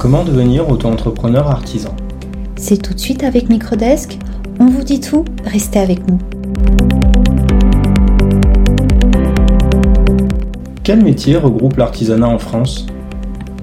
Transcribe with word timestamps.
Comment 0.00 0.24
devenir 0.24 0.66
auto-entrepreneur 0.70 1.46
artisan? 1.46 1.94
C'est 2.56 2.80
tout 2.80 2.94
de 2.94 2.98
suite 2.98 3.22
avec 3.22 3.50
Microdesk. 3.50 4.18
On 4.58 4.64
vous 4.64 4.82
dit 4.82 4.98
tout, 4.98 5.26
restez 5.44 5.78
avec 5.78 5.98
nous. 6.08 6.16
Quel 10.84 11.04
métier 11.04 11.36
regroupe 11.36 11.76
l'artisanat 11.76 12.28
en 12.28 12.38
France? 12.38 12.86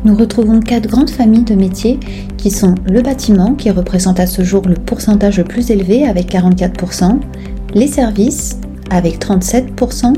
Nous 0.06 0.16
retrouvons 0.16 0.60
quatre 0.60 0.88
grandes 0.88 1.10
familles 1.10 1.44
de 1.44 1.56
métiers 1.56 2.00
qui 2.38 2.52
sont 2.52 2.76
le 2.86 3.02
bâtiment, 3.02 3.56
qui 3.56 3.72
représente 3.72 4.20
à 4.20 4.28
ce 4.28 4.44
jour 4.44 4.62
le 4.68 4.76
pourcentage 4.76 5.40
le 5.40 5.44
plus 5.44 5.72
élevé 5.72 6.06
avec 6.06 6.32
44%, 6.32 7.18
les 7.74 7.88
services 7.88 8.60
avec 8.92 9.18
37%, 9.18 10.14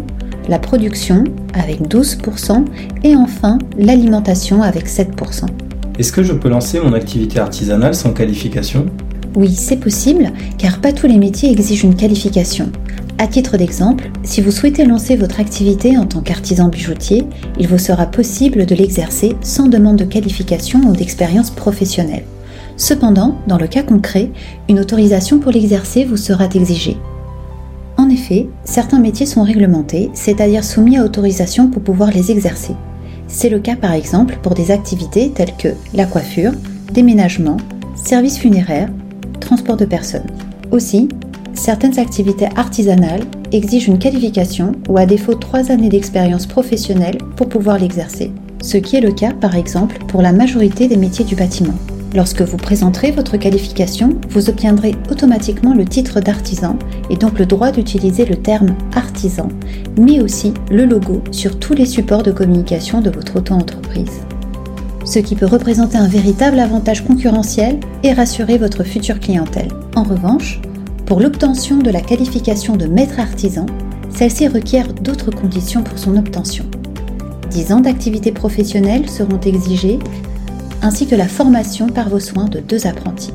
la 0.50 0.60
production 0.60 1.24
avec 1.54 1.80
12% 1.88 2.66
et 3.06 3.16
enfin 3.16 3.58
l'alimentation 3.78 4.62
avec 4.62 4.86
7%. 4.86 5.46
Est-ce 6.00 6.14
que 6.14 6.24
je 6.24 6.32
peux 6.32 6.48
lancer 6.48 6.80
mon 6.80 6.94
activité 6.94 7.40
artisanale 7.40 7.94
sans 7.94 8.14
qualification? 8.14 8.86
Oui, 9.36 9.54
c'est 9.54 9.76
possible, 9.76 10.32
car 10.58 10.80
pas 10.80 10.94
tous 10.94 11.08
les 11.08 11.18
métiers 11.18 11.52
exigent 11.52 11.84
une 11.84 11.96
qualification. 11.98 12.72
À 13.18 13.28
titre 13.28 13.58
d'exemple, 13.58 14.10
si 14.24 14.40
vous 14.40 14.50
souhaitez 14.50 14.86
lancer 14.86 15.18
votre 15.18 15.42
activité 15.42 15.98
en 15.98 16.06
tant 16.06 16.22
qu'artisan 16.22 16.70
bijoutier, 16.70 17.26
il 17.60 17.68
vous 17.68 17.78
sera 17.78 18.06
possible 18.06 18.66
de 18.66 18.76
l'exercer 18.76 19.36
sans 19.42 19.68
demande 19.68 19.98
de 19.98 20.06
qualification 20.06 20.80
ou 20.88 20.94
d'expérience 20.94 21.50
professionnelle. 21.50 22.24
Cependant, 22.78 23.36
dans 23.48 23.58
le 23.58 23.68
cas 23.68 23.84
concret, 23.84 24.32
une 24.70 24.80
autorisation 24.80 25.40
pour 25.40 25.52
l'exercer 25.52 26.06
vous 26.06 26.16
sera 26.16 26.46
exigée. 26.46 26.96
En 27.98 28.08
effet, 28.08 28.48
certains 28.64 29.00
métiers 29.00 29.26
sont 29.26 29.44
réglementés, 29.44 30.12
c'est-à-dire 30.14 30.64
soumis 30.64 30.98
à 30.98 31.04
autorisation 31.04 31.68
pour 31.68 31.82
pouvoir 31.82 32.12
les 32.12 32.32
exercer. 32.32 32.76
C'est 33.30 33.50
le 33.50 33.60
cas 33.60 33.76
par 33.76 33.94
exemple 33.94 34.38
pour 34.42 34.56
des 34.56 34.72
activités 34.72 35.30
telles 35.30 35.56
que 35.56 35.70
la 35.94 36.06
coiffure, 36.06 36.52
déménagement, 36.92 37.58
services 37.96 38.40
funéraires, 38.40 38.90
transport 39.40 39.78
de 39.78 39.86
personnes. 39.86 40.28
Aussi, 40.72 41.08
certaines 41.54 42.00
activités 42.00 42.50
artisanales 42.56 43.24
exigent 43.52 43.88
une 43.92 44.00
qualification 44.00 44.74
ou 44.90 44.98
à 44.98 45.06
défaut 45.06 45.36
trois 45.36 45.72
années 45.72 45.90
d'expérience 45.90 46.48
professionnelle 46.48 47.20
pour 47.36 47.50
pouvoir 47.50 47.78
l'exercer, 47.78 48.32
ce 48.62 48.78
qui 48.78 48.96
est 48.96 49.02
le 49.02 49.12
cas 49.12 49.32
par 49.32 49.56
exemple 49.56 50.00
pour 50.08 50.24
la 50.24 50.34
majorité 50.34 50.88
des 50.88 50.98
métiers 50.98 51.26
du 51.26 51.36
bâtiment. 51.36 51.76
Lorsque 52.16 52.42
vous 52.42 52.58
présenterez 52.58 53.12
votre 53.12 53.38
qualification, 53.38 54.16
vous 54.30 54.50
obtiendrez 54.50 54.96
automatiquement 55.12 55.76
le 55.76 55.86
titre 55.86 56.20
d'artisan 56.20 56.76
et 57.12 57.16
donc 57.16 57.38
le 57.38 57.46
droit 57.46 57.72
d'utiliser 57.72 58.26
le 58.26 58.36
terme 58.36 58.76
artisan, 58.96 59.50
mais 60.00 60.20
aussi 60.20 60.54
le 60.72 60.86
logo 60.86 61.22
sur 61.32 61.60
tous 61.60 61.74
les 61.74 61.86
supports 61.86 62.24
de 62.24 62.32
communication 62.32 63.02
de 63.02 63.12
votre 63.12 63.38
auto-entreprise. 63.38 64.22
Ce 65.06 65.20
qui 65.20 65.36
peut 65.36 65.46
représenter 65.46 65.98
un 65.98 66.08
véritable 66.08 66.60
avantage 66.60 67.06
concurrentiel 67.06 67.80
et 68.04 68.14
rassurer 68.14 68.58
votre 68.58 68.84
future 68.84 69.20
clientèle. 69.20 69.70
En 69.96 70.04
revanche, 70.04 70.62
pour 71.06 71.20
l'obtention 71.20 71.78
de 71.78 71.92
la 71.92 72.02
qualification 72.02 72.76
de 72.76 72.86
maître 72.86 73.20
artisan, 73.20 73.68
celle-ci 74.16 74.48
requiert 74.48 74.94
d'autres 74.94 75.32
conditions 75.32 75.84
pour 75.84 75.98
son 76.00 76.18
obtention. 76.18 76.66
10 77.52 77.72
ans 77.72 77.80
d'activité 77.80 78.32
professionnelle 78.32 79.10
seront 79.10 79.40
exigés 79.40 80.00
ainsi 80.82 81.08
que 81.08 81.16
la 81.16 81.28
formation 81.28 81.88
par 81.88 82.10
vos 82.10 82.20
soins 82.20 82.46
de 82.46 82.60
deux 82.60 82.88
apprentis. 82.88 83.34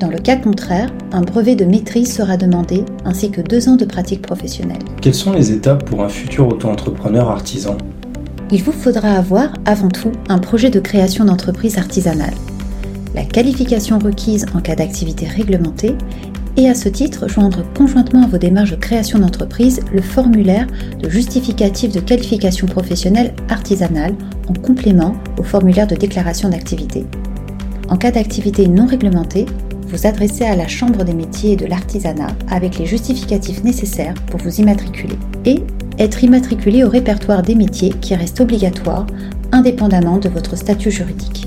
Dans 0.00 0.08
le 0.08 0.18
cas 0.18 0.36
contraire, 0.36 0.92
un 1.12 1.22
brevet 1.22 1.54
de 1.54 1.64
maîtrise 1.64 2.12
sera 2.12 2.36
demandé 2.36 2.84
ainsi 3.04 3.30
que 3.30 3.40
deux 3.40 3.68
ans 3.68 3.76
de 3.76 3.84
pratique 3.84 4.22
professionnelle. 4.22 4.82
Quelles 5.00 5.14
sont 5.14 5.32
les 5.32 5.52
étapes 5.52 5.84
pour 5.84 6.02
un 6.02 6.08
futur 6.08 6.48
auto-entrepreneur 6.48 7.30
artisan? 7.30 7.76
Il 8.50 8.62
vous 8.62 8.72
faudra 8.72 9.12
avoir 9.12 9.52
avant 9.64 9.88
tout 9.88 10.12
un 10.28 10.38
projet 10.38 10.70
de 10.70 10.80
création 10.80 11.24
d'entreprise 11.24 11.78
artisanale, 11.78 12.34
la 13.14 13.24
qualification 13.24 14.00
requise 14.00 14.44
en 14.54 14.60
cas 14.60 14.74
d'activité 14.74 15.26
réglementée 15.26 15.94
et 16.56 16.68
à 16.68 16.74
ce 16.74 16.88
titre 16.88 17.28
joindre 17.28 17.64
conjointement 17.76 18.24
à 18.24 18.28
vos 18.28 18.38
démarches 18.38 18.70
de 18.70 18.76
création 18.76 19.18
d'entreprise 19.18 19.80
le 19.92 20.00
formulaire 20.00 20.66
de 21.00 21.08
justificatif 21.08 21.92
de 21.92 22.00
qualification 22.00 22.66
professionnelle 22.66 23.34
artisanale 23.48 24.14
en 24.48 24.54
complément 24.54 25.14
au 25.38 25.42
formulaire 25.42 25.86
de 25.86 25.96
déclaration 25.96 26.48
d'activité. 26.48 27.04
En 27.88 27.96
cas 27.96 28.10
d'activité 28.10 28.66
non 28.68 28.86
réglementée, 28.86 29.46
vous 29.88 30.06
adressez 30.06 30.44
à 30.44 30.56
la 30.56 30.66
Chambre 30.66 31.04
des 31.04 31.12
métiers 31.12 31.52
et 31.52 31.56
de 31.56 31.66
l'artisanat 31.66 32.34
avec 32.50 32.78
les 32.78 32.86
justificatifs 32.86 33.62
nécessaires 33.62 34.14
pour 34.28 34.40
vous 34.40 34.60
immatriculer 34.60 35.18
et 35.44 35.62
être 35.98 36.24
immatriculé 36.24 36.82
au 36.82 36.88
répertoire 36.88 37.42
des 37.42 37.54
métiers 37.54 37.90
qui 38.00 38.14
reste 38.14 38.40
obligatoire 38.40 39.06
indépendamment 39.52 40.18
de 40.18 40.28
votre 40.28 40.56
statut 40.56 40.90
juridique. 40.90 41.46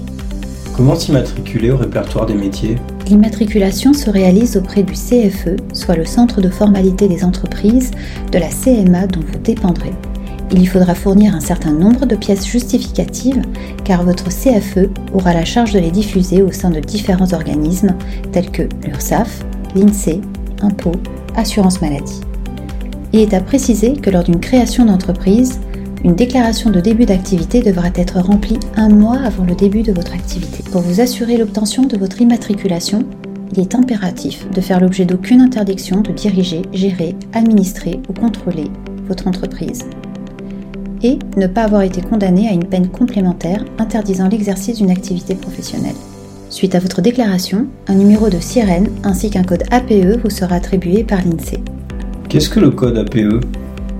Comment 0.76 0.96
s'immatriculer 0.96 1.72
au 1.72 1.78
répertoire 1.78 2.26
des 2.26 2.36
métiers? 2.36 2.78
L'immatriculation 3.10 3.94
se 3.94 4.10
réalise 4.10 4.58
auprès 4.58 4.84
du 4.84 4.92
CFE, 4.92 5.56
soit 5.72 5.96
le 5.96 6.04
Centre 6.04 6.42
de 6.42 6.50
formalité 6.50 7.08
des 7.08 7.24
entreprises, 7.24 7.92
de 8.34 8.38
la 8.38 8.50
CMA 8.50 9.08
dont 9.08 9.22
vous 9.22 9.40
dépendrez. 9.40 9.94
Il 10.52 10.62
y 10.62 10.66
faudra 10.66 10.94
fournir 10.94 11.34
un 11.34 11.40
certain 11.40 11.72
nombre 11.72 12.06
de 12.06 12.18
pièces 12.18 12.46
justificatives 12.46 13.42
car 13.86 14.04
votre 14.04 14.28
CFE 14.28 14.90
aura 15.14 15.34
la 15.34 15.46
charge 15.46 15.72
de 15.72 15.80
les 15.80 15.92
diffuser 15.92 16.42
au 16.42 16.52
sein 16.52 16.70
de 16.70 16.82
différents 16.82 17.32
organismes 17.32 17.96
tels 18.34 18.52
que 18.52 18.64
l'URSSAF, 18.86 19.46
l'INSEE, 19.74 20.20
Impôts, 20.62 21.00
Assurance 21.38 21.82
Maladie. 21.82 22.22
Il 23.14 23.22
est 23.22 23.34
à 23.34 23.40
préciser 23.40 23.94
que 23.94 24.10
lors 24.10 24.24
d'une 24.24 24.42
création 24.42 24.84
d'entreprise, 24.84 25.62
une 26.04 26.16
déclaration 26.16 26.70
de 26.70 26.80
début 26.80 27.06
d'activité 27.06 27.62
devra 27.62 27.88
être 27.96 28.20
remplie 28.20 28.60
un 28.76 28.90
mois 28.90 29.18
avant 29.18 29.44
le 29.44 29.56
début 29.56 29.82
de 29.82 29.92
votre 29.92 30.14
activité. 30.14 30.64
Pour 30.72 30.82
vous 30.82 31.02
assurer 31.02 31.38
l'obtention 31.38 31.84
de 31.84 31.98
votre 31.98 32.22
immatriculation, 32.22 33.04
il 33.52 33.60
est 33.60 33.76
impératif 33.76 34.50
de 34.52 34.62
faire 34.62 34.80
l'objet 34.80 35.06
d'aucune 35.06 35.42
interdiction 35.42 36.02
de 36.02 36.12
diriger, 36.12 36.62
gérer, 36.74 37.16
administrer 37.34 38.00
ou 38.10 38.14
contrôler 38.14 38.70
votre 39.08 39.28
entreprise. 39.28 39.86
Et 41.04 41.18
ne 41.36 41.48
pas 41.48 41.64
avoir 41.64 41.82
été 41.82 42.02
condamné 42.02 42.48
à 42.48 42.54
une 42.54 42.66
peine 42.66 42.90
complémentaire 42.90 43.64
interdisant 43.78 44.28
l'exercice 44.28 44.78
d'une 44.78 44.92
activité 44.92 45.36
professionnelle. 45.36 45.96
Suite 46.50 46.76
à 46.76 46.80
votre 46.80 47.02
déclaration, 47.02 47.68
un 47.88 47.96
numéro 47.96 48.30
de 48.30 48.40
sirène 48.40 48.90
ainsi 49.04 49.30
qu'un 49.30 49.44
code 49.44 49.64
APE 49.72 50.22
vous 50.24 50.30
sera 50.30 50.56
attribué 50.56 51.04
par 51.04 51.20
l'INSEE. 51.24 51.64
Qu'est-ce 52.30 52.50
que 52.50 52.60
le 52.60 52.72
code 52.72 52.98
APE 52.98 53.44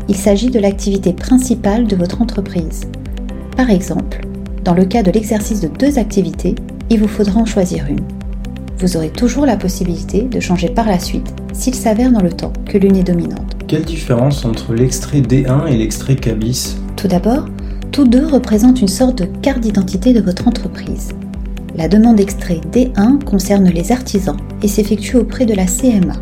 il 0.10 0.16
s'agit 0.16 0.50
de 0.50 0.60
l'activité 0.60 1.14
principale 1.14 1.88
de 1.88 1.96
votre 1.96 2.22
entreprise. 2.22 2.82
Par 3.56 3.70
exemple, 3.70 4.22
dans 4.64 4.74
le 4.74 4.86
cas 4.86 5.04
de 5.04 5.12
l'exercice 5.12 5.62
de 5.62 5.68
deux 5.68 6.00
activités, 6.00 6.56
il 6.90 7.00
vous 7.00 7.08
faudra 7.08 7.40
en 7.40 7.46
choisir 7.46 7.86
une. 7.88 8.06
Vous 8.80 8.96
aurez 8.96 9.10
toujours 9.10 9.46
la 9.46 9.58
possibilité 9.58 10.24
de 10.24 10.40
changer 10.40 10.70
par 10.70 10.86
la 10.86 11.00
suite 11.00 11.34
s'il 11.52 11.74
s'avère 11.74 12.12
dans 12.12 12.22
le 12.22 12.32
temps 12.32 12.54
que 12.66 12.78
l'une 12.78 12.96
est 12.96 13.04
dominante. 13.04 13.56
Quelle 13.68 13.84
différence 13.84 14.46
entre 14.46 14.74
l'extrait 14.74 15.22
D1 15.22 15.68
et 15.68 15.78
l'extrait 15.78 16.16
CABIS 16.16 16.78
Tout 16.96 17.08
d'abord, 17.08 17.46
tous 17.92 18.08
deux 18.08 18.28
représentent 18.28 18.82
une 18.82 18.88
sorte 18.88 19.18
de 19.18 19.26
carte 19.42 19.62
d'identité 19.62 20.14
de 20.14 20.22
votre 20.22 20.48
entreprise. 20.48 21.10
La 21.76 21.88
demande 21.88 22.18
d'extrait 22.18 22.62
D1 22.72 23.24
concerne 23.24 23.70
les 23.70 23.92
artisans 23.92 24.38
et 24.62 24.68
s'effectue 24.68 25.18
auprès 25.18 25.46
de 25.46 25.54
la 25.54 25.66
CMA. 25.66 26.14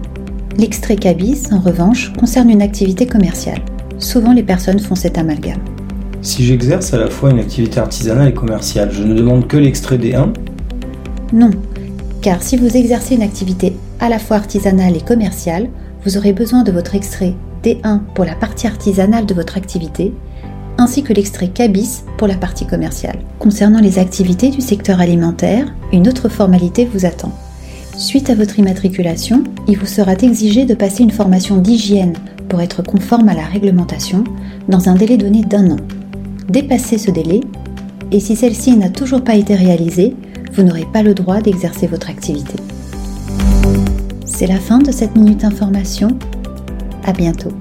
L'extrait 0.57 0.95
CABIS, 0.95 1.49
en 1.51 1.59
revanche, 1.59 2.13
concerne 2.13 2.49
une 2.49 2.61
activité 2.61 3.05
commerciale. 3.05 3.61
Souvent, 3.99 4.33
les 4.33 4.43
personnes 4.43 4.79
font 4.79 4.95
cet 4.95 5.17
amalgame. 5.17 5.61
Si 6.21 6.43
j'exerce 6.43 6.93
à 6.93 6.97
la 6.97 7.09
fois 7.09 7.31
une 7.31 7.39
activité 7.39 7.79
artisanale 7.79 8.29
et 8.29 8.33
commerciale, 8.33 8.91
je 8.91 9.03
ne 9.03 9.13
demande 9.13 9.47
que 9.47 9.57
l'extrait 9.57 9.97
D1 9.97 10.33
Non, 11.33 11.51
car 12.21 12.41
si 12.41 12.57
vous 12.57 12.75
exercez 12.75 13.15
une 13.15 13.21
activité 13.21 13.75
à 13.99 14.09
la 14.09 14.19
fois 14.19 14.37
artisanale 14.37 14.97
et 14.97 15.01
commerciale, 15.01 15.69
vous 16.03 16.17
aurez 16.17 16.33
besoin 16.33 16.63
de 16.63 16.71
votre 16.71 16.95
extrait 16.95 17.35
D1 17.63 17.99
pour 18.15 18.25
la 18.25 18.35
partie 18.35 18.67
artisanale 18.67 19.25
de 19.25 19.33
votre 19.33 19.57
activité, 19.57 20.13
ainsi 20.77 21.03
que 21.03 21.13
l'extrait 21.13 21.47
CABIS 21.47 22.03
pour 22.17 22.27
la 22.27 22.35
partie 22.35 22.65
commerciale. 22.65 23.19
Concernant 23.39 23.79
les 23.79 23.99
activités 23.99 24.49
du 24.49 24.61
secteur 24.61 24.99
alimentaire, 24.99 25.73
une 25.93 26.07
autre 26.07 26.27
formalité 26.27 26.89
vous 26.91 27.05
attend. 27.05 27.31
Suite 27.97 28.29
à 28.29 28.35
votre 28.35 28.59
immatriculation, 28.59 29.43
il 29.67 29.77
vous 29.77 29.85
sera 29.85 30.13
exigé 30.13 30.65
de 30.65 30.73
passer 30.73 31.03
une 31.03 31.11
formation 31.11 31.57
d'hygiène 31.57 32.13
pour 32.49 32.61
être 32.61 32.83
conforme 32.83 33.29
à 33.29 33.33
la 33.33 33.45
réglementation 33.45 34.23
dans 34.67 34.89
un 34.89 34.95
délai 34.95 35.17
donné 35.17 35.41
d'un 35.41 35.71
an. 35.71 35.77
Dépassez 36.49 36.97
ce 36.97 37.09
délai 37.09 37.39
et 38.11 38.19
si 38.19 38.35
celle-ci 38.35 38.75
n'a 38.75 38.89
toujours 38.89 39.23
pas 39.23 39.35
été 39.35 39.55
réalisée, 39.55 40.13
vous 40.53 40.63
n'aurez 40.63 40.85
pas 40.91 41.03
le 41.03 41.13
droit 41.13 41.39
d'exercer 41.39 41.87
votre 41.87 42.09
activité. 42.09 42.55
C'est 44.25 44.47
la 44.47 44.59
fin 44.59 44.79
de 44.79 44.91
cette 44.91 45.15
minute 45.15 45.45
information. 45.45 46.09
À 47.05 47.13
bientôt. 47.13 47.51